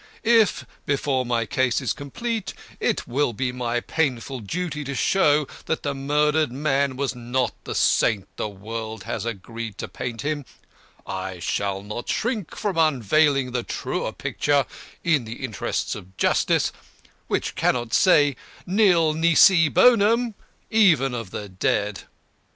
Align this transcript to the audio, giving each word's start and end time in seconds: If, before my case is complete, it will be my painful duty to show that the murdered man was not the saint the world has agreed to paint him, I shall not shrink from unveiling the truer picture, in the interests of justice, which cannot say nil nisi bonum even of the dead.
If, 0.23 0.65
before 0.87 1.27
my 1.27 1.45
case 1.45 1.79
is 1.79 1.93
complete, 1.93 2.55
it 2.79 3.07
will 3.07 3.33
be 3.33 3.51
my 3.51 3.81
painful 3.81 4.39
duty 4.39 4.83
to 4.85 4.95
show 4.95 5.47
that 5.67 5.83
the 5.83 5.93
murdered 5.93 6.51
man 6.51 6.95
was 6.95 7.13
not 7.13 7.53
the 7.65 7.75
saint 7.75 8.27
the 8.35 8.49
world 8.49 9.03
has 9.03 9.25
agreed 9.25 9.77
to 9.77 9.87
paint 9.87 10.23
him, 10.23 10.43
I 11.05 11.37
shall 11.37 11.83
not 11.83 12.09
shrink 12.09 12.55
from 12.55 12.79
unveiling 12.79 13.51
the 13.51 13.61
truer 13.61 14.11
picture, 14.11 14.65
in 15.03 15.25
the 15.25 15.43
interests 15.45 15.93
of 15.93 16.17
justice, 16.17 16.71
which 17.27 17.53
cannot 17.53 17.93
say 17.93 18.35
nil 18.65 19.13
nisi 19.13 19.69
bonum 19.69 20.33
even 20.71 21.13
of 21.13 21.29
the 21.29 21.47
dead. 21.47 22.05